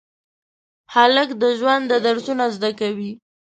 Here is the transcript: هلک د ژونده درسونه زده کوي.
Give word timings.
هلک 0.93 1.29
د 1.41 1.43
ژونده 1.59 1.97
درسونه 2.05 2.45
زده 2.55 2.71
کوي. 2.79 3.11